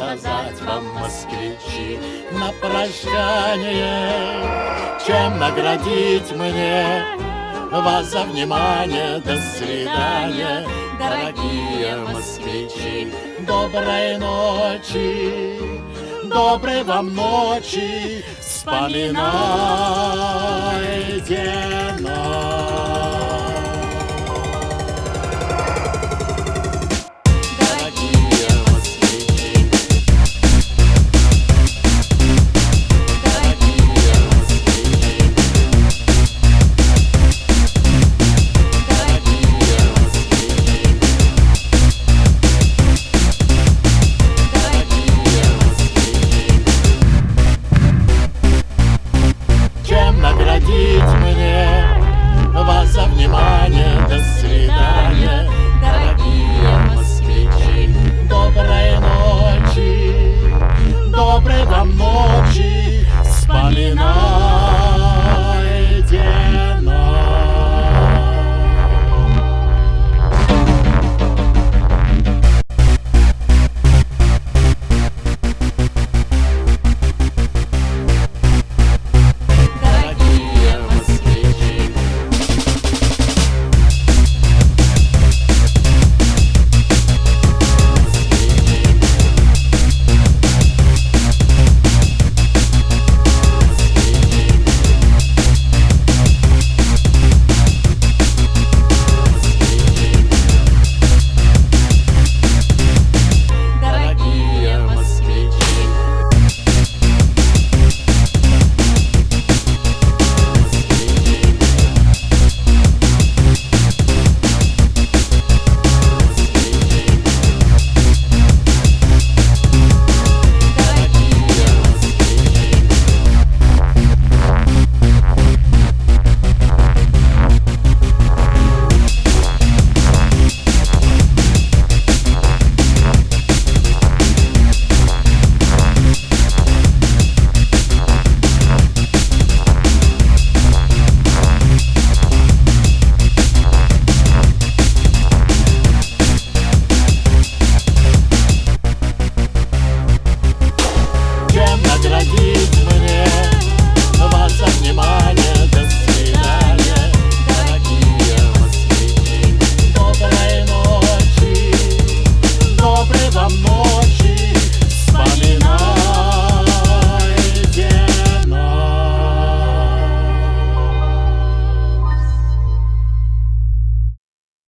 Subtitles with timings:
[0.00, 1.98] сказать вам, москвичи,
[2.32, 4.12] на прощание,
[5.06, 7.04] чем наградить мне
[7.70, 9.18] вас за внимание.
[9.18, 10.66] До свидания,
[10.98, 15.60] дорогие москвичи, доброй ночи,
[16.24, 19.20] доброй вам ночи, вспоминайте
[50.20, 51.84] наградить мне
[52.52, 54.00] вас за внимание.
[54.08, 57.94] До свидания, дорогие москвичи.
[58.28, 60.14] Доброй ночи,
[61.10, 64.29] доброй вам ночи, вспоминай.